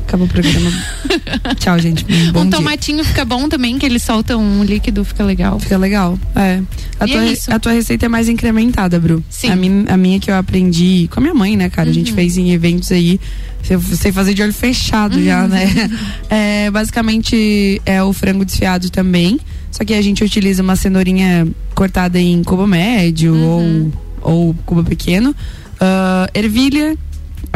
[0.07, 0.71] Acabou o programa.
[1.59, 2.05] Tchau, gente.
[2.33, 2.59] Bom um dia.
[2.59, 5.59] tomatinho fica bom também, que ele solta um líquido, fica legal.
[5.59, 6.17] Fica legal.
[6.37, 6.61] É.
[7.01, 7.53] A E tua, é re- isso.
[7.53, 9.23] a tua receita é mais incrementada, Bru.
[9.29, 9.51] Sim.
[9.51, 11.91] A, min, a minha que eu aprendi com a minha mãe, né, cara?
[11.91, 12.17] A gente Uhum.
[12.17, 13.21] fez em eventos aí.
[13.69, 15.49] Eu sei fazer de olho fechado já, Uhum.
[15.49, 15.91] né?
[16.31, 19.41] É, basicamente é o frango desfiado também.
[19.73, 23.91] Só que a gente utiliza uma cenourinha cortada em cubo médio Uhum.
[24.23, 25.35] ou, ou cubo pequeno.
[25.81, 26.97] Ah, ervilha.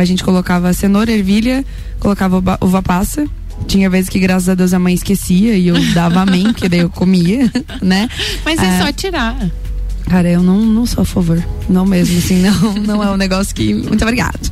[0.01, 1.63] A gente colocava cenoura, ervilha,
[1.99, 3.27] colocava uva, passa.
[3.67, 6.81] Tinha vezes que, graças a Deus, a mãe esquecia e eu dava amém, porque daí
[6.81, 8.09] eu comia, né?
[8.43, 8.79] Mas é, É.
[8.83, 9.37] só tirar.
[10.09, 11.43] Cara, eu não, não sou a favor.
[11.69, 13.73] Não mesmo, assim, não, não é um negócio que.
[13.73, 14.51] Muito obrigado.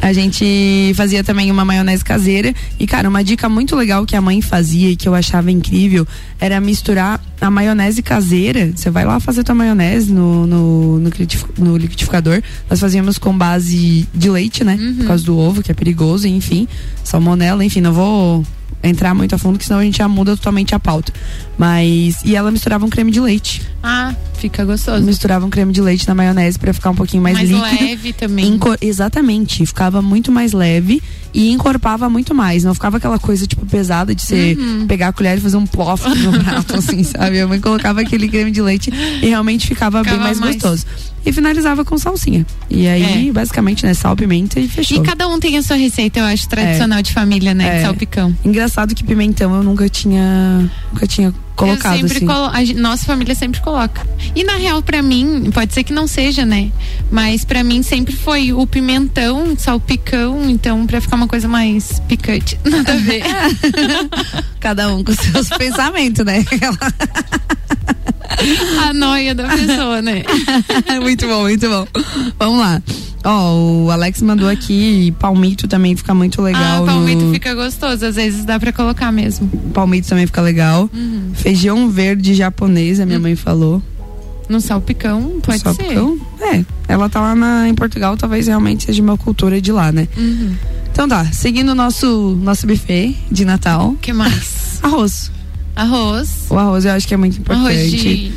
[0.00, 2.54] A gente fazia também uma maionese caseira.
[2.78, 6.06] E, cara, uma dica muito legal que a mãe fazia e que eu achava incrível
[6.38, 8.70] era misturar a maionese caseira.
[8.74, 11.10] Você vai lá fazer tua maionese no, no, no,
[11.58, 12.42] no liquidificador.
[12.68, 14.78] Nós fazíamos com base de leite, né?
[14.98, 16.68] Por causa do ovo, que é perigoso, enfim.
[17.02, 18.44] Salmonela, enfim, não vou
[18.82, 21.12] entrar muito a fundo, que senão a gente já muda totalmente a pauta.
[21.56, 22.22] Mas.
[22.24, 23.62] E ela misturava um creme de leite.
[23.86, 25.04] Ah, fica gostoso.
[25.04, 27.84] Misturava um creme de leite na maionese pra ficar um pouquinho mais, Mais líquido.
[27.86, 28.58] leve também.
[28.80, 31.02] Exatamente, ficava muito mais leve
[31.34, 32.64] e encorpava muito mais.
[32.64, 34.86] Não ficava aquela coisa, tipo, pesada de você Uhum.
[34.86, 37.40] pegar a colher e fazer um plof no prato, assim, sabe?
[37.40, 38.90] A mãe colocava aquele creme de leite
[39.22, 40.54] e realmente ficava, bem Ficava mais, mais.
[40.56, 40.86] gostoso.
[41.26, 42.46] e finalizava com salsinha.
[42.70, 44.96] E aí, basicamente, né, sal, pimenta e fechou.
[44.96, 47.66] E cada um tem a sua receita, eu acho, tradicional de família, né?
[47.68, 47.76] É.
[47.78, 48.34] De salpicão.
[48.44, 51.34] Engraçado que pimentão eu nunca tinha, nunca tinha
[51.66, 52.74] colocado eu sempre assim.
[52.74, 54.06] nossa família sempre coloca.
[54.34, 56.70] E na real, pra mim, pode ser que não seja, né?
[57.10, 62.58] Mas pra mim sempre foi o pimentão, salpicão, então pra ficar uma coisa mais picante.
[62.64, 63.22] Nada a ver.
[64.60, 66.44] Cada um com seus pensamentos, né?
[68.88, 70.22] a noia da pessoa, né?
[71.02, 71.86] muito bom, muito bom.
[72.38, 72.82] Vamos lá.
[73.26, 76.82] Ó, o Alex mandou aqui, palmito também fica muito legal.
[76.82, 79.48] ah, palmito no- fica gostoso, às vezes dá pra colocar mesmo.
[79.72, 80.90] Palmito também fica legal.
[80.92, 81.30] Uhum.
[81.32, 83.82] Feijão verde japonês, a minha mãe falou.
[84.46, 86.18] No salpicão, pode Salpicão?
[86.38, 90.06] É, ela tá lá na- em Portugal, talvez realmente seja uma cultura de lá, né?
[90.14, 90.20] ser.
[90.20, 90.54] Uhum.
[90.92, 93.88] Então tá, seguindo o nosso, nosso buffet de Natal.
[93.92, 94.78] O que mais?
[94.82, 95.32] Arroz.
[95.76, 96.46] Arroz.
[96.50, 97.66] O arroz eu acho que é muito importante.
[97.66, 98.32] Arroz de.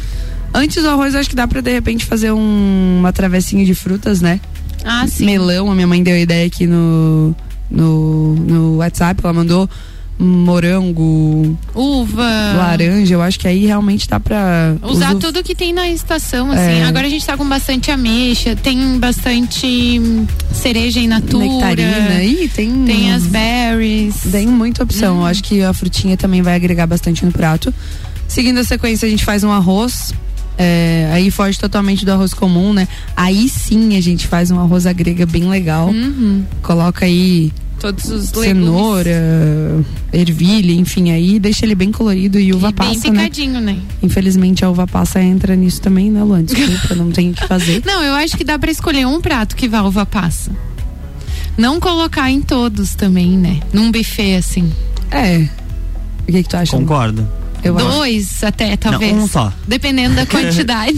[0.54, 3.76] Antes do arroz, eu acho que dá pra de repente fazer um- uma travessinha de
[3.76, 4.40] frutas, né?
[4.84, 5.26] Ah, sim.
[5.26, 7.36] Melão, a minha mãe deu a ideia aqui no,
[7.70, 9.70] no, no WhatsApp, ela mandou
[10.20, 12.54] morango, Uva.
[12.56, 16.82] laranja, eu acho que aí realmente dá pra Usar tudo que tem na estação, assim.
[16.82, 16.86] É.
[16.86, 21.46] Agora a gente tá com bastante ameixa, tem bastante hum, cereja in natura.
[21.46, 22.24] nectarina.
[22.24, 22.86] Ih, tem.
[22.86, 24.16] Tem as berries.
[24.32, 25.20] Tem muita opção.
[25.20, 27.74] Eu acho que a frutinha também vai agregar bastante no prato.
[28.28, 30.14] Seguindo a sequência, a gente faz um arroz.
[30.58, 32.88] é, aí foge totalmente do arroz comum, né?
[33.16, 35.90] Aí sim a gente faz um arroz à grega bem legal.
[35.90, 36.44] Uhum.
[36.64, 38.66] Coloca aí Todos os legumes.
[38.66, 43.24] cenoura, ervilha, enfim, aí deixa ele bem colorido e uva E bem passa, né?
[43.24, 43.78] picadinho, né?
[44.02, 46.44] Infelizmente a uva passa entra nisso também, né, Luan?
[46.44, 47.84] Desculpa, não tem o que fazer.
[47.86, 50.52] Não, eu acho que dá pra escolher um prato que vá uva passa.
[51.58, 53.60] Não colocar em todos também, né?
[53.74, 54.72] Num buffet, assim.
[55.12, 55.48] É.
[56.28, 56.72] O que, que tu acha?
[56.76, 57.28] Concordo.
[57.64, 57.88] Eu acho.
[57.88, 59.14] Dois até, talvez.
[59.14, 59.52] um só.
[59.68, 60.98] Dependendo da quantidade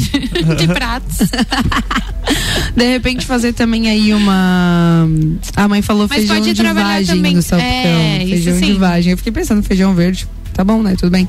[0.58, 1.18] de pratos.
[2.76, 5.08] De repente fazer também aí uma.
[5.56, 7.72] A mãe falou Mas feijão pode de vagem também- no salpicão.
[7.74, 8.78] é, feijão de sim.
[8.78, 9.12] vagem.
[9.12, 10.28] Eu fiquei pensando feijão verde.
[10.54, 10.96] Tá bom, né?
[10.98, 11.28] Tudo bem.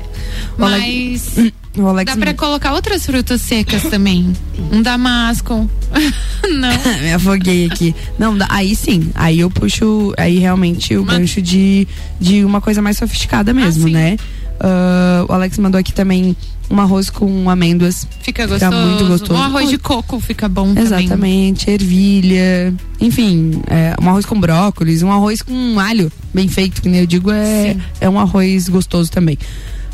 [0.57, 1.35] O Mas
[1.79, 4.31] Alex dá pra colocar outras frutas secas também.
[4.71, 5.69] Um damasco.
[6.43, 7.01] Não.
[7.01, 7.95] Me afoguei aqui.
[8.19, 9.09] Não, aí sim.
[9.15, 10.13] Aí eu puxo.
[10.17, 11.87] Aí realmente o gancho de,
[12.19, 14.17] de uma coisa mais sofisticada mesmo, né?
[14.63, 16.35] Ah, o Alex mandou aqui também
[16.69, 18.07] um arroz com amêndoas.
[18.21, 18.87] Fica Fica gostoso.
[18.87, 19.33] muito gostoso.
[19.33, 20.83] Um arroz de coco fica bom também.
[20.83, 26.87] Exatamente, ervilha, enfim, é, um arroz com brócolis, um arroz com alho bem feito, que
[26.87, 29.37] nem eu digo, é, é um arroz gostoso também.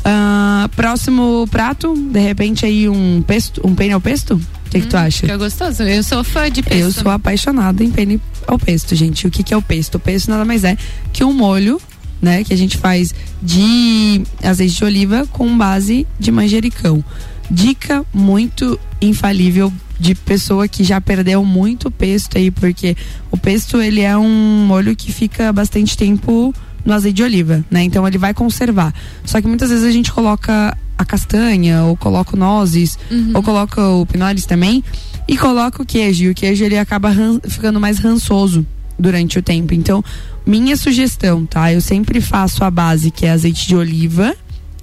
[0.04, 4.34] Ah, próximo prato, de repente aí um pesto, um ao pesto?
[4.34, 5.20] O que, que tu acha?
[5.20, 5.82] Fica gostoso.
[5.82, 6.78] Eu sou fã de pesto.
[6.78, 9.26] Eu sou apaixonada em penne ao pesto, gente.
[9.26, 9.94] O que, que é o pesto?
[9.94, 10.76] O pesto nada mais é
[11.10, 11.80] que um molho,
[12.20, 17.02] né, que a gente faz de azeite de oliva com base de manjericão.
[17.50, 22.96] Dica muito infalível de pessoa que já perdeu muito pesto aí, porque
[23.30, 26.54] o pesto ele é um molho que fica bastante tempo
[26.84, 27.82] no azeite de oliva, né?
[27.82, 28.94] Então ele vai conservar.
[29.24, 33.32] Só que muitas vezes a gente coloca a castanha, ou coloca o nozes, Uhum.
[33.34, 34.82] ou coloca o pinoles também,
[35.26, 36.24] e coloca o queijo.
[36.24, 37.10] E o queijo ele acaba
[37.48, 38.66] ficando mais rançoso
[38.98, 39.74] durante o tempo.
[39.74, 40.02] Então,
[40.46, 41.72] minha sugestão, tá?
[41.72, 44.34] Eu sempre faço a base, que é azeite de oliva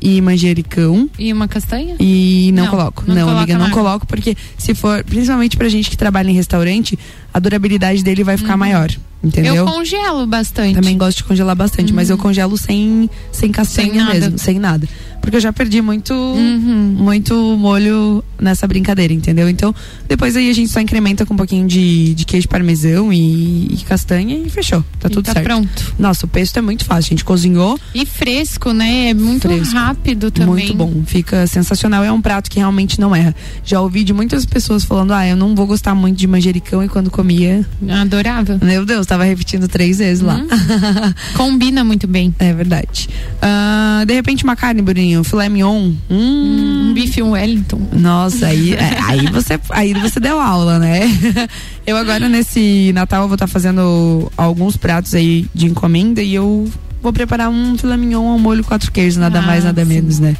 [0.02, 1.10] e manjericão.
[1.18, 1.96] E uma castanha?
[2.00, 3.04] E não, Não, coloco.
[3.08, 6.98] não Não, amiga, não coloco, porque se for, principalmente pra gente que trabalha em restaurante,
[7.34, 8.90] a durabilidade dele vai ficar maior.
[9.26, 9.54] Entendeu?
[9.54, 9.60] Uhum.
[9.60, 10.76] Eu congelo bastante.
[10.76, 14.88] Também gosto de congelar bastante, mas eu congelo sem, sem castanha Sem mesmo, sem nada.
[15.20, 19.50] Porque eu já perdi muito, muito molho nessa brincadeira, entendeu?
[19.50, 19.74] Então,
[20.08, 23.78] depois aí a gente só incrementa com um pouquinho de, de queijo parmesão e, e
[23.88, 24.84] castanha e fechou.
[25.00, 25.46] Tá E tudo tá certo.
[25.46, 25.96] pronto.
[25.98, 27.08] Nossa, o pesto é muito fácil.
[27.08, 29.10] A gente cozinhou, E fresco, né?
[29.10, 29.74] É muito Fresco.
[29.76, 30.50] rápido também.
[30.68, 31.04] muito bom.
[31.08, 32.04] Fica sensacional.
[32.04, 33.36] É um prato que realmente não erra.
[33.64, 36.88] Já ouvi de muitas pessoas falando: ah, eu não vou gostar muito de manjericão e
[36.88, 37.66] quando comia.
[37.90, 38.60] Adorável.
[38.62, 40.42] Meu Deus, tava repetindo três vezes lá.
[41.36, 42.34] Combina muito bem.
[42.38, 43.10] É verdade.
[43.42, 45.94] Ah, de repente, uma carne, Bruninho, filé mignon.
[46.10, 46.90] Hum.
[46.90, 47.80] Um bife Wellington.
[47.94, 51.02] Nossa, aí, é, aí, você, aí você deu aula, né?
[51.88, 56.68] Eu agora nesse Natal eu vou estar fazendo alguns pratos aí de encomenda e eu
[57.00, 59.90] vou preparar um filé mignon ao molho quatro queijos, nada Ah, mais, nada sim.
[59.94, 60.36] menos, né?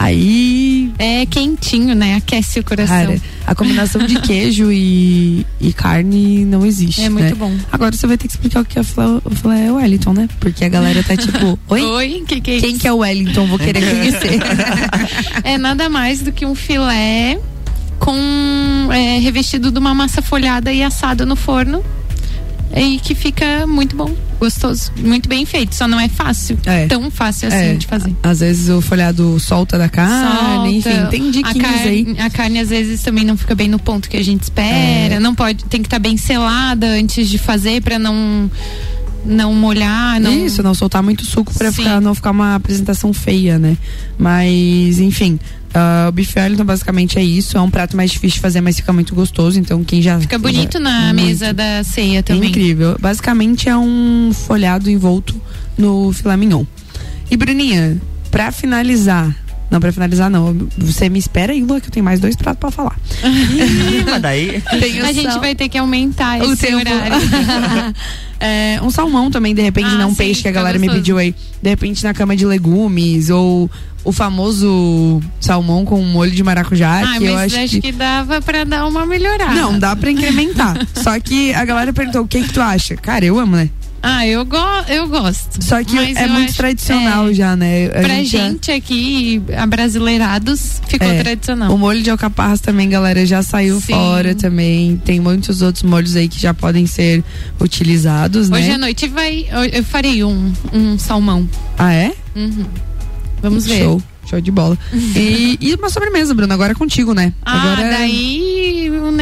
[0.00, 2.14] Aí, É quentinho, né?
[2.14, 2.96] Aquece o coração.
[2.96, 7.02] cara, a combinação de queijo e, e carne não existe.
[7.02, 7.34] É muito né?
[7.34, 7.52] bom.
[7.72, 10.28] Agora você vai ter que explicar o que é o filé Wellington, né?
[10.38, 11.82] Porque a galera tá tipo, oi?
[11.82, 13.46] Oi, que que é Quem que é o Wellington?
[13.48, 14.38] Vou querer conhecer.
[15.42, 17.40] É nada mais do que um filé
[17.98, 18.16] com
[18.92, 21.82] é, revestido de uma massa folhada e assado no forno.
[22.76, 25.74] E que fica muito bom, gostoso, muito bem feito.
[25.74, 26.86] Só não é fácil, É.
[26.86, 28.14] tão fácil assim É, de fazer.
[28.22, 31.06] Às vezes o folhado solta da carne, enfim, Solta.
[31.08, 32.16] tem a diquinhas carne, aí.
[32.20, 35.14] A carne às vezes também não fica bem no ponto que a gente espera.
[35.14, 35.20] É.
[35.20, 38.50] Não pode, tem que estar bem selada antes de fazer para não
[39.24, 40.32] não molhar, não.
[40.46, 41.76] Isso, não soltar muito suco pra Sim.
[41.82, 43.76] ficar, não ficar uma apresentação feia, né?
[44.18, 45.38] Mas, enfim.
[45.74, 47.56] ah, o bife Wellington basicamente é isso.
[47.56, 49.58] É um prato mais difícil de fazer, mas fica muito gostoso.
[49.58, 50.18] Então, quem já.
[50.20, 51.26] Fica bonito na Muito.
[51.26, 52.50] mesa da ceia É também.
[52.50, 52.96] incrível.
[53.00, 55.40] Basicamente é um folhado envolto
[55.76, 56.64] no filé mignon.
[57.30, 58.00] E Bruninha,
[58.30, 59.34] pra finalizar.
[59.70, 60.56] Não, pra finalizar não.
[60.78, 62.96] Você me espera aí, Lua, que eu tenho mais dois pratos pra falar.
[64.10, 64.62] Mas daí.
[64.80, 66.78] Tem A gente vai ter que aumentar o esse tempo.
[66.78, 67.16] horário.
[68.40, 70.78] É, um salmão também, de repente, Ah, não um sim, peixe que a fica galera
[70.78, 71.02] me gostoso.
[71.02, 71.34] pediu aí.
[71.60, 73.68] De repente na cama de legumes, ou
[74.04, 77.90] o famoso salmão com molho de maracujá, Ah, que eu mas acho, que...
[77.90, 79.52] dava pra dar uma melhorada.
[79.54, 80.76] Não, dá pra incrementar.
[80.94, 82.96] Só que a galera perguntou, o que que tu acha?
[82.96, 83.70] Cara, eu amo, né?
[84.02, 84.56] Ah, eu, go
[84.88, 85.62] eu gosto.
[85.62, 87.86] Só que é muito acho- tradicional é, já, né?
[87.86, 91.22] A Pra gente é- gente aqui, abrasileirados, ficou É.
[91.22, 91.72] tradicional.
[91.74, 93.92] O molho de alcaparras também, galera, já saiu Sim.
[93.94, 94.96] fora também.
[95.04, 97.24] Tem muitos outros molhos aí que já podem ser
[97.60, 98.74] utilizados, Hoje né?
[98.74, 99.46] à noite vai.
[99.72, 101.48] Eu farei um, um salmão.
[101.76, 102.12] Ah, é?
[102.36, 102.64] Uhum.
[103.42, 103.82] Vamos ver.
[103.82, 104.02] Show.
[104.28, 104.76] Show de bola.
[105.16, 107.32] E, e uma sobremesa, Bruno, agora é contigo, né?
[107.42, 108.47] Ah, agora daí o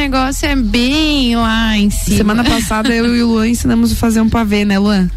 [0.07, 2.17] negócio é bem lá em cima.
[2.17, 5.09] Semana passada eu e o Luan ensinamos a fazer um pavê, né, Luan?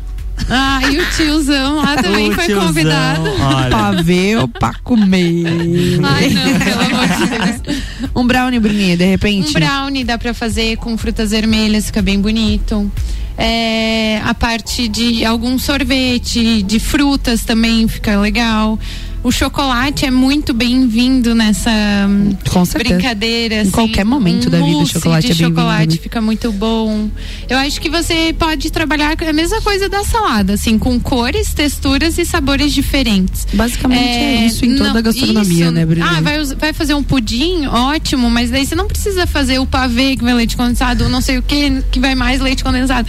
[0.48, 3.22] Ah, e o tiozão lá também O foi tiozão, convidado.
[3.22, 3.70] Olha.
[3.70, 6.00] Pavê pra comer.
[6.02, 7.26] Ai, não, pelo amor de
[7.66, 8.10] Deus.
[8.16, 9.50] Um brownie, Bruninha, de repente.
[9.50, 12.90] Um brownie dá pra fazer com frutas vermelhas, fica bem bonito.
[13.38, 18.76] É, a parte de algum sorvete, de frutas também fica legal.
[19.22, 21.70] O chocolate é muito bem-vindo nessa
[22.08, 22.94] hum, Com certeza.
[22.94, 23.56] brincadeira.
[23.56, 26.50] Em assim, qualquer momento um da vida, o chocolate de é bem-vindo, chocolate fica muito
[26.52, 27.10] bom.
[27.46, 32.16] Eu acho que você pode trabalhar a mesma coisa da salada, assim, com cores, texturas
[32.16, 33.46] e sabores diferentes.
[33.52, 35.70] Basicamente é, isso em toda a gastronomia, isso.
[35.70, 36.06] né, Bruninha?
[36.16, 40.16] Ah, vai, vai fazer um pudim, ótimo, mas daí você não precisa fazer o pavê
[40.16, 43.06] que vai leite condensado, ou não sei o que que vai mais leite condensado.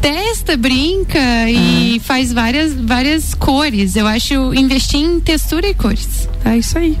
[0.00, 2.00] Testa, brinca e Ah.
[2.02, 3.94] faz várias, várias cores.
[3.94, 6.28] Eu acho investir em textura e cores.
[6.44, 6.98] É isso aí.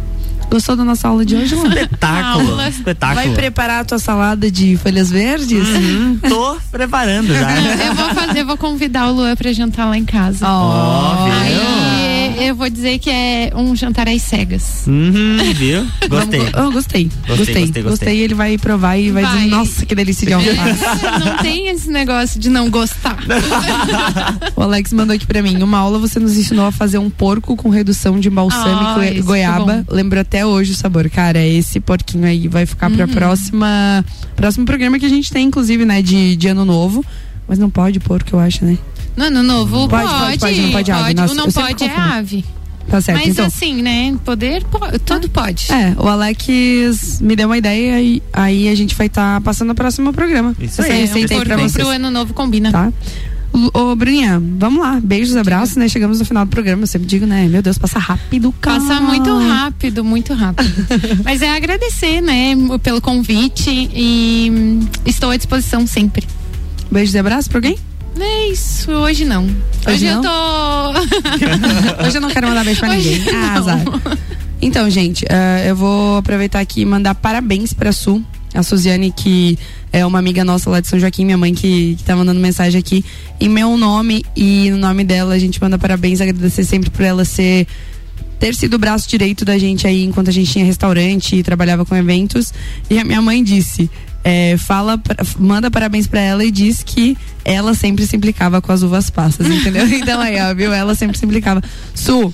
[0.50, 1.68] Gostou da nossa aula de hoje, Luan?
[1.68, 2.50] Espetáculo.
[2.50, 2.68] Aula.
[2.68, 3.24] Espetáculo.
[3.24, 5.68] Vai preparar a tua salada de folhas verdes?
[5.68, 7.56] Uhum, tô preparando já.
[7.86, 10.44] Eu vou fazer, eu vou convidar o Luan pra jantar lá em casa.
[10.48, 11.32] Ó, viu?
[11.34, 11.99] Aí
[12.40, 14.84] eu vou dizer que é um jantar às cegas.
[14.86, 15.86] Uhum, viu?
[16.08, 16.40] Gostei.
[16.40, 17.04] Vamos- oh, gostei.
[17.04, 17.82] Gostei, gostei, gostei.
[17.82, 18.18] gostei.
[18.20, 19.36] Ele vai provar e vai, Vai.
[19.36, 20.82] dizer, nossa, que delícia de alface.
[21.24, 23.18] Não tem esse negócio de não gostar.
[24.56, 25.62] o Alex mandou aqui pra mim.
[25.62, 29.12] Uma aula você nos ensinou a fazer um porco com redução de balsâmico Ah, e
[29.14, 29.84] esse goiaba.
[29.88, 31.08] Lembro até hoje o sabor.
[31.10, 32.96] Cara, esse porquinho aí vai ficar Uhum.
[32.96, 34.04] pra próxima.
[34.36, 36.00] Próximo programa que a gente tem, inclusive, né?
[36.02, 37.04] De, de ano novo.
[37.50, 38.78] Mas não pode porco, eu acho, né?
[39.16, 41.14] No ano novo Pode, pode, pode, pode, não pode ave.
[41.14, 42.44] Nossa, o não pode é ave.
[42.88, 43.18] Tá certo.
[43.18, 43.44] Mas então.
[43.44, 44.16] assim, né?
[44.24, 45.66] Poder, po- tudo pode.
[45.72, 49.74] É, o Alex me deu uma ideia e aí a gente vai estar passando o
[49.74, 50.54] próximo programa.
[50.60, 51.88] Isso aí, aí Por, pra pro vocês.
[51.88, 52.70] ano novo combina.
[52.70, 52.92] Tá?
[53.74, 55.00] Ô, Bruninha, vamos lá.
[55.02, 55.88] Beijos, abraços, né?
[55.88, 56.84] Chegamos no final do programa.
[56.84, 57.48] Eu sempre digo, né?
[57.48, 58.78] Meu Deus, passa rápido, cara.
[58.78, 60.72] Passa muito rápido, muito rápido.
[61.24, 66.28] Mas é agradecer, né, pelo convite e estou à disposição sempre.
[66.90, 67.76] Beijos e abraços pra alguém?
[68.18, 69.44] É isso, hoje não.
[69.44, 69.54] Hoje
[69.86, 70.22] Hoje, eu não?
[70.22, 70.90] tô.
[72.04, 73.34] Hoje eu não quero mandar beijo pra Hoje ninguém.
[73.34, 73.80] Ah, azar.
[74.60, 78.22] Então, gente, ah, eu vou aproveitar aqui e mandar parabéns pra Su.
[78.52, 79.56] A Suziane, que
[79.92, 82.78] é uma amiga nossa lá de São Joaquim, minha mãe que, que tá mandando mensagem
[82.78, 83.04] aqui.
[83.40, 87.24] Em meu nome e no nome dela, a gente manda parabéns, agradecer sempre por ela
[87.24, 87.66] ser
[88.40, 91.84] ter sido o braço direito da gente aí enquanto a gente tinha restaurante e trabalhava
[91.84, 92.52] com eventos.
[92.88, 93.88] E a minha mãe disse:
[94.24, 98.70] é, fala, pra- manda parabéns pra ela e diz que ela sempre se implicava com
[98.72, 99.86] as uvas passas, entendeu?
[99.88, 100.72] Então aí, ó, viu?
[100.72, 101.62] Ela sempre se implicava.
[101.94, 102.32] Su,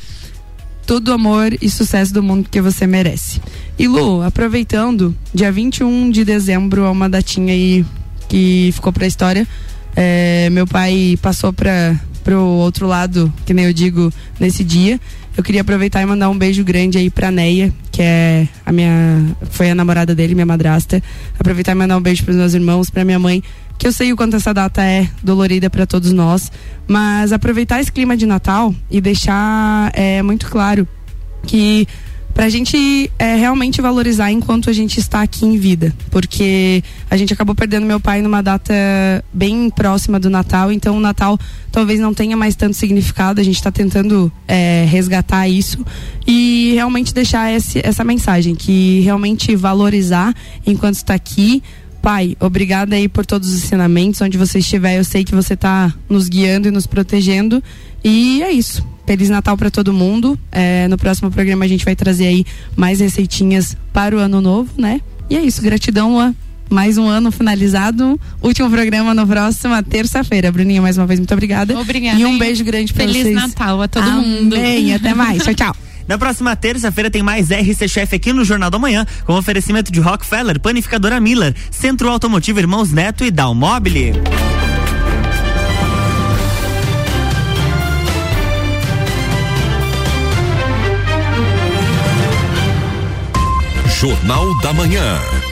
[0.87, 3.41] todo amor e sucesso do mundo que você merece.
[3.79, 7.85] E Lu, aproveitando, dia 21 de dezembro é uma datinha aí
[8.29, 9.47] que ficou pra história.
[9.95, 15.01] É, meu pai passou para pro outro lado, que nem eu digo, nesse dia.
[15.37, 19.37] Eu queria aproveitar e mandar um beijo grande aí pra Neia, que é a minha.
[19.51, 21.03] Foi a namorada dele, minha madrasta.
[21.39, 23.43] Aproveitar e mandar um beijo pros meus irmãos, pra minha mãe,
[23.79, 26.51] que eu sei o quanto essa data é dolorida para todos nós.
[26.89, 30.89] Mas aproveitar esse clima de Natal e deixar é, muito claro
[31.47, 31.87] que
[32.37, 35.97] pra gente é, realmente valorizar enquanto a gente está aqui em vida.
[36.11, 38.75] Porque a gente acabou perdendo meu pai numa data
[39.33, 41.39] bem próxima do Natal, então o Natal
[41.73, 43.41] talvez não tenha mais tanto significado.
[43.41, 45.83] A gente está tentando é, resgatar isso
[46.27, 50.35] e realmente deixar esse, essa mensagem, que realmente valorizar
[50.67, 51.63] enquanto está aqui
[52.03, 54.21] Pai, obrigada aí por todos os ensinamentos.
[54.21, 57.61] Onde você estiver, eu sei que você está nos guiando e nos protegendo.
[58.05, 58.87] E é isso.
[59.07, 60.39] Feliz Natal para todo mundo.
[60.51, 62.45] É, no próximo programa a gente vai trazer aí
[62.75, 65.01] mais receitinhas para o ano novo, né?
[65.31, 65.63] E é isso.
[65.63, 66.35] Gratidão, Luan.
[66.69, 68.21] Mais um ano finalizado.
[68.43, 70.51] Último programa na próxima terça-feira.
[70.51, 71.79] Bruninha, mais uma vez, muito obrigada.
[71.79, 72.19] Obrigada.
[72.21, 72.39] E um hein?
[72.39, 73.23] beijo grande para vocês.
[73.23, 74.43] Feliz Natal a todo Amém.
[74.43, 74.57] mundo.
[74.95, 75.43] Até mais.
[75.45, 75.77] Tchau, tchau.
[76.09, 80.01] Na próxima terça-feira tem mais RC Chef aqui no Jornal da Manhã, com oferecimento de
[80.01, 84.13] Rockefeller, Panificadora Miller, Centro Automotivo Irmãos Neto e Dalmobile.
[93.99, 95.46] Jornal da Manhã.